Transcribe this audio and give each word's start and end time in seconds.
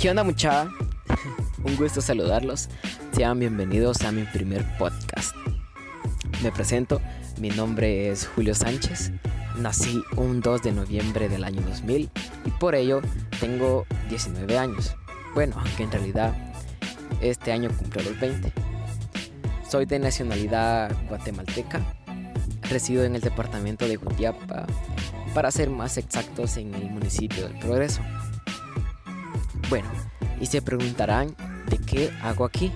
¿Qué 0.00 0.10
onda 0.10 0.24
mucha? 0.24 0.68
Un 1.62 1.76
gusto 1.76 2.00
saludarlos. 2.00 2.68
Sean 3.12 3.38
bienvenidos 3.38 4.02
a 4.02 4.10
mi 4.10 4.24
primer 4.24 4.66
podcast. 4.78 5.36
Me 6.42 6.50
presento, 6.50 7.00
mi 7.38 7.50
nombre 7.50 8.10
es 8.10 8.26
Julio 8.26 8.54
Sánchez. 8.54 9.12
Nací 9.58 10.02
un 10.16 10.40
2 10.40 10.62
de 10.62 10.72
noviembre 10.72 11.28
del 11.28 11.44
año 11.44 11.62
2000 11.62 12.10
y 12.44 12.50
por 12.58 12.74
ello 12.74 13.00
tengo 13.38 13.86
19 14.08 14.58
años. 14.58 14.96
Bueno, 15.34 15.54
aunque 15.56 15.84
en 15.84 15.92
realidad 15.92 16.34
este 17.20 17.52
año 17.52 17.70
cumplo 17.78 18.02
los 18.02 18.18
20. 18.18 18.71
Soy 19.72 19.86
de 19.86 19.98
nacionalidad 19.98 20.94
guatemalteca. 21.08 21.80
Resido 22.68 23.04
en 23.04 23.14
el 23.14 23.22
departamento 23.22 23.88
de 23.88 23.96
Jutiapa, 23.96 24.66
para 25.32 25.50
ser 25.50 25.70
más 25.70 25.96
exactos 25.96 26.58
en 26.58 26.74
el 26.74 26.90
municipio 26.90 27.48
del 27.48 27.58
Progreso. 27.58 28.02
Bueno, 29.70 29.88
y 30.38 30.44
se 30.44 30.60
preguntarán 30.60 31.34
de 31.70 31.78
qué 31.78 32.10
hago 32.20 32.44
aquí. 32.44 32.70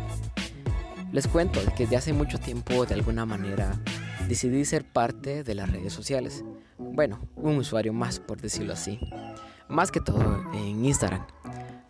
Les 1.12 1.28
cuento 1.28 1.60
que 1.76 1.82
desde 1.82 1.98
hace 1.98 2.12
mucho 2.14 2.38
tiempo 2.38 2.86
de 2.86 2.94
alguna 2.94 3.26
manera 3.26 3.78
decidí 4.26 4.64
ser 4.64 4.82
parte 4.90 5.44
de 5.44 5.54
las 5.54 5.70
redes 5.70 5.92
sociales. 5.92 6.44
Bueno, 6.78 7.20
un 7.36 7.58
usuario 7.58 7.92
más 7.92 8.20
por 8.20 8.40
decirlo 8.40 8.72
así. 8.72 8.98
Más 9.68 9.92
que 9.92 10.00
todo 10.00 10.50
en 10.54 10.82
Instagram. 10.82 11.26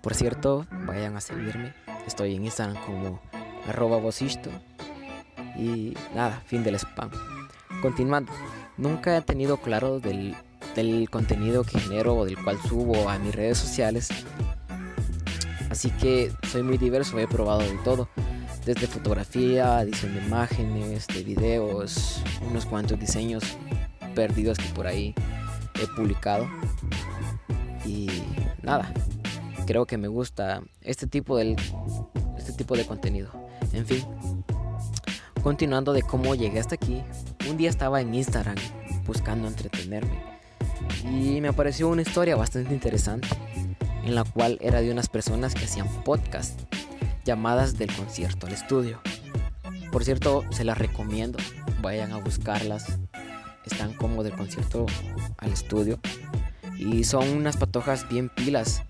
Por 0.02 0.14
cierto, 0.16 0.66
vayan 0.84 1.16
a 1.16 1.20
seguirme. 1.20 1.74
Estoy 2.08 2.34
en 2.34 2.44
Instagram 2.44 2.84
como 2.84 3.20
arroba 3.68 3.98
vosisto. 3.98 4.50
Y 5.58 5.94
nada, 6.14 6.42
fin 6.46 6.62
del 6.62 6.74
spam. 6.76 7.10
Continuando, 7.82 8.32
nunca 8.76 9.16
he 9.16 9.22
tenido 9.22 9.56
claro 9.58 10.00
del, 10.00 10.34
del 10.74 11.08
contenido 11.10 11.64
que 11.64 11.78
genero 11.78 12.16
o 12.16 12.24
del 12.24 12.42
cual 12.42 12.58
subo 12.68 13.08
a 13.08 13.18
mis 13.18 13.34
redes 13.34 13.58
sociales 13.58 14.10
Así 15.76 15.90
que 15.90 16.32
soy 16.50 16.62
muy 16.62 16.78
diverso, 16.78 17.18
he 17.18 17.26
probado 17.26 17.60
de 17.60 17.76
todo. 17.84 18.08
Desde 18.64 18.86
fotografía, 18.86 19.82
edición 19.82 20.14
de 20.14 20.24
imágenes, 20.24 21.06
de 21.06 21.22
videos, 21.22 22.22
unos 22.48 22.64
cuantos 22.64 22.98
diseños 22.98 23.44
perdidos 24.14 24.56
que 24.56 24.68
por 24.70 24.86
ahí 24.86 25.14
he 25.74 25.86
publicado. 25.88 26.48
Y 27.84 28.08
nada, 28.62 28.90
creo 29.66 29.86
que 29.86 29.98
me 29.98 30.08
gusta 30.08 30.62
este 30.80 31.06
tipo, 31.06 31.36
del, 31.36 31.56
este 32.38 32.54
tipo 32.54 32.74
de 32.74 32.86
contenido. 32.86 33.30
En 33.74 33.84
fin, 33.84 34.02
continuando 35.46 35.92
de 35.92 36.02
cómo 36.02 36.34
llegué 36.34 36.58
hasta 36.58 36.74
aquí, 36.74 37.04
un 37.48 37.56
día 37.56 37.70
estaba 37.70 38.00
en 38.00 38.12
Instagram 38.12 38.56
buscando 39.06 39.46
entretenerme 39.46 40.20
y 41.04 41.40
me 41.40 41.46
apareció 41.46 41.86
una 41.86 42.02
historia 42.02 42.34
bastante 42.34 42.74
interesante 42.74 43.28
en 44.02 44.16
la 44.16 44.24
cual 44.24 44.58
era 44.60 44.80
de 44.80 44.90
unas 44.90 45.08
personas 45.08 45.54
que 45.54 45.66
hacían 45.66 45.86
podcast 46.02 46.58
llamadas 47.24 47.78
del 47.78 47.94
concierto 47.94 48.48
al 48.48 48.54
estudio. 48.54 49.00
Por 49.92 50.02
cierto, 50.02 50.42
se 50.50 50.64
las 50.64 50.78
recomiendo, 50.78 51.38
vayan 51.80 52.10
a 52.10 52.16
buscarlas. 52.16 52.98
Están 53.64 53.92
como 53.92 54.24
del 54.24 54.32
concierto 54.32 54.86
al 55.38 55.52
estudio. 55.52 56.00
Y 56.76 57.04
son 57.04 57.28
unas 57.28 57.56
patojas 57.56 58.08
bien 58.08 58.30
pilas 58.30 58.82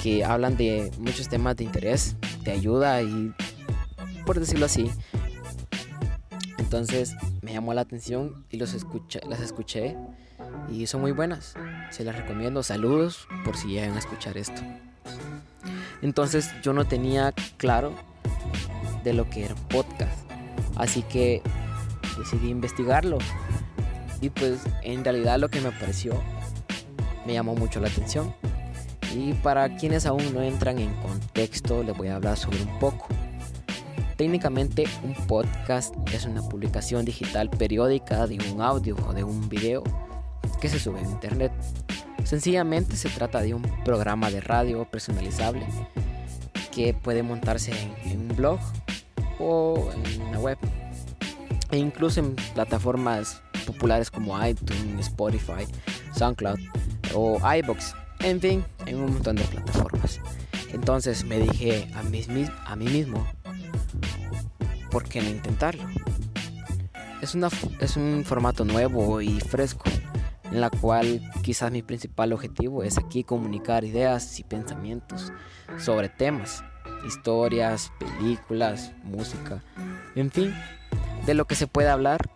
que 0.00 0.24
hablan 0.24 0.56
de 0.56 0.92
muchos 0.98 1.28
temas 1.28 1.56
de 1.56 1.64
interés, 1.64 2.14
de 2.44 2.52
ayuda 2.52 3.02
y, 3.02 3.34
por 4.24 4.38
decirlo 4.38 4.66
así. 4.66 4.88
Entonces 6.72 7.16
me 7.42 7.52
llamó 7.52 7.74
la 7.74 7.82
atención 7.82 8.46
y 8.48 8.56
los 8.56 8.72
escuché, 8.72 9.20
las 9.28 9.40
escuché 9.40 9.94
y 10.70 10.86
son 10.86 11.02
muy 11.02 11.12
buenas. 11.12 11.52
Se 11.90 12.02
las 12.02 12.16
recomiendo. 12.16 12.62
Saludos 12.62 13.28
por 13.44 13.58
si 13.58 13.68
llegan 13.68 13.94
a 13.94 13.98
escuchar 13.98 14.38
esto. 14.38 14.62
Entonces 16.00 16.50
yo 16.62 16.72
no 16.72 16.86
tenía 16.86 17.34
claro 17.58 17.92
de 19.04 19.12
lo 19.12 19.28
que 19.28 19.44
era 19.44 19.54
podcast. 19.68 20.18
Así 20.76 21.02
que 21.02 21.42
decidí 22.16 22.48
investigarlo. 22.48 23.18
Y 24.22 24.30
pues 24.30 24.60
en 24.82 25.04
realidad 25.04 25.38
lo 25.38 25.50
que 25.50 25.60
me 25.60 25.72
pareció 25.72 26.22
me 27.26 27.34
llamó 27.34 27.54
mucho 27.54 27.80
la 27.80 27.88
atención. 27.88 28.34
Y 29.14 29.34
para 29.34 29.76
quienes 29.76 30.06
aún 30.06 30.32
no 30.32 30.40
entran 30.40 30.78
en 30.78 30.94
contexto, 31.02 31.82
les 31.82 31.94
voy 31.94 32.08
a 32.08 32.16
hablar 32.16 32.38
sobre 32.38 32.62
un 32.62 32.78
poco. 32.78 33.08
Técnicamente 34.22 34.84
un 35.02 35.14
podcast 35.26 35.96
es 36.14 36.26
una 36.26 36.42
publicación 36.42 37.04
digital 37.04 37.50
periódica 37.50 38.28
de 38.28 38.38
un 38.52 38.62
audio 38.62 38.94
o 39.08 39.12
de 39.12 39.24
un 39.24 39.48
video 39.48 39.82
que 40.60 40.68
se 40.68 40.78
sube 40.78 41.00
en 41.00 41.10
internet. 41.10 41.50
Sencillamente 42.22 42.96
se 42.96 43.08
trata 43.08 43.40
de 43.40 43.52
un 43.52 43.62
programa 43.84 44.30
de 44.30 44.40
radio 44.40 44.88
personalizable 44.88 45.66
que 46.72 46.94
puede 46.94 47.24
montarse 47.24 47.72
en, 48.04 48.20
un 48.20 48.36
blog 48.36 48.60
o 49.40 49.90
en 49.92 50.22
una 50.22 50.38
web 50.38 50.58
e 51.72 51.78
incluso 51.78 52.20
en 52.20 52.36
plataformas 52.54 53.42
populares 53.66 54.08
como 54.08 54.40
iTunes, 54.46 55.08
Spotify, 55.08 55.66
SoundCloud 56.14 56.60
o 57.12 57.40
iBox, 57.56 57.96
en 58.20 58.40
fin, 58.40 58.64
en 58.86 59.00
un 59.00 59.14
montón 59.14 59.34
de 59.34 59.42
plataformas. 59.42 60.20
Entonces 60.72 61.24
me 61.24 61.40
dije 61.40 61.90
a 61.96 62.04
mí, 62.04 62.24
a 62.66 62.76
mí 62.76 62.84
mismo, 62.84 63.26
¿por 64.92 65.04
qué 65.04 65.22
no 65.22 65.30
intentarlo? 65.30 65.82
Es, 67.22 67.34
una, 67.34 67.48
es 67.80 67.96
un 67.96 68.24
formato 68.24 68.64
nuevo 68.64 69.20
y 69.22 69.40
fresco 69.40 69.84
en 70.44 70.60
la 70.60 70.68
cual 70.68 71.22
quizás 71.42 71.72
mi 71.72 71.82
principal 71.82 72.32
objetivo 72.32 72.82
es 72.82 72.98
aquí 72.98 73.24
comunicar 73.24 73.84
ideas 73.84 74.38
y 74.38 74.44
pensamientos 74.44 75.32
sobre 75.78 76.10
temas, 76.10 76.62
historias, 77.06 77.90
películas, 77.98 78.92
música, 79.02 79.62
en 80.14 80.30
fin, 80.30 80.54
de 81.24 81.34
lo 81.34 81.46
que 81.46 81.54
se 81.54 81.66
puede 81.66 81.88
hablar 81.88 82.30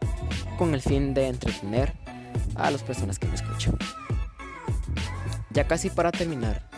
con 0.57 0.73
el 0.73 0.81
fin 0.81 1.13
de 1.13 1.29
entretener 1.29 1.93
a 2.55 2.71
las 2.71 2.83
personas 2.83 3.19
que 3.19 3.27
me 3.27 3.35
escuchan. 3.35 3.77
Ya 5.51 5.67
casi 5.67 5.91
para 5.91 6.11
terminar, 6.11 6.71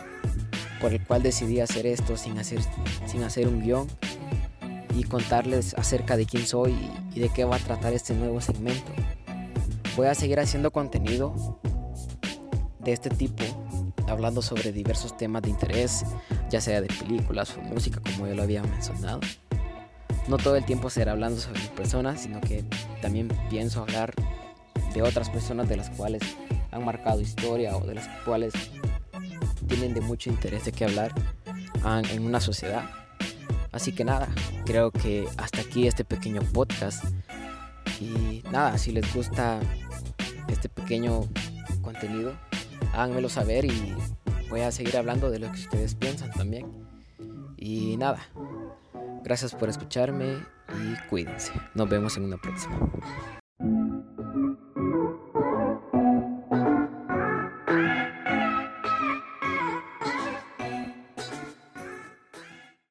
por 0.81 0.93
el 0.93 1.01
cual 1.05 1.23
decidí 1.23 1.61
hacer 1.61 1.87
esto 1.87 2.17
sin 2.17 2.37
hacer, 2.37 2.59
sin 3.05 3.23
hacer 3.23 3.47
un 3.47 3.61
guion 3.61 3.87
y 4.95 5.03
contarles 5.03 5.73
acerca 5.75 6.17
de 6.17 6.25
quién 6.25 6.45
soy 6.45 6.75
y 7.13 7.19
de 7.19 7.29
qué 7.29 7.45
va 7.45 7.57
a 7.57 7.59
tratar 7.59 7.93
este 7.93 8.13
nuevo 8.13 8.41
segmento 8.41 8.91
voy 9.99 10.07
a 10.07 10.15
seguir 10.15 10.39
haciendo 10.39 10.71
contenido 10.71 11.59
de 12.79 12.93
este 12.93 13.09
tipo, 13.09 13.43
hablando 14.07 14.41
sobre 14.41 14.71
diversos 14.71 15.17
temas 15.17 15.41
de 15.41 15.49
interés, 15.49 16.05
ya 16.49 16.61
sea 16.61 16.79
de 16.79 16.87
películas 16.87 17.57
o 17.57 17.61
música, 17.61 17.99
como 17.99 18.25
yo 18.25 18.33
lo 18.33 18.43
había 18.43 18.63
mencionado. 18.63 19.19
No 20.29 20.37
todo 20.37 20.55
el 20.55 20.63
tiempo 20.63 20.89
será 20.89 21.11
hablando 21.11 21.37
sobre 21.41 21.59
personas, 21.75 22.21
sino 22.21 22.39
que 22.39 22.63
también 23.01 23.27
pienso 23.49 23.81
hablar 23.81 24.13
de 24.93 25.01
otras 25.01 25.29
personas 25.29 25.67
de 25.67 25.75
las 25.75 25.89
cuales 25.89 26.23
han 26.71 26.85
marcado 26.85 27.19
historia 27.19 27.75
o 27.75 27.85
de 27.85 27.95
las 27.95 28.07
cuales 28.23 28.53
tienen 29.67 29.93
de 29.93 29.99
mucho 29.99 30.29
interés 30.29 30.63
de 30.63 30.71
qué 30.71 30.85
hablar 30.85 31.13
en 32.09 32.25
una 32.25 32.39
sociedad. 32.39 32.89
Así 33.71 33.91
que 33.91 34.03
nada, 34.03 34.27
creo 34.65 34.91
que 34.91 35.27
hasta 35.37 35.61
aquí 35.61 35.87
este 35.87 36.03
pequeño 36.03 36.41
podcast. 36.53 37.03
Y 37.99 38.43
nada, 38.51 38.77
si 38.77 38.91
les 38.91 39.13
gusta 39.13 39.59
este 40.47 40.69
pequeño 40.69 41.21
contenido, 41.81 42.33
háganmelo 42.93 43.29
saber 43.29 43.65
y 43.65 43.95
voy 44.49 44.61
a 44.61 44.71
seguir 44.71 44.97
hablando 44.97 45.29
de 45.29 45.39
lo 45.39 45.51
que 45.51 45.59
ustedes 45.59 45.95
piensan 45.95 46.31
también. 46.31 46.65
Y 47.57 47.97
nada, 47.97 48.19
gracias 49.23 49.53
por 49.53 49.69
escucharme 49.69 50.37
y 50.69 51.09
cuídense. 51.09 51.51
Nos 51.75 51.89
vemos 51.89 52.17
en 52.17 52.23
una 52.23 52.37
próxima. 52.37 52.79